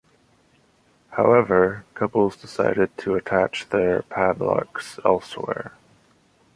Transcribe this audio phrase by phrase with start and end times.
[1.11, 5.73] However, couples decided to attach their padlocks elsewhere.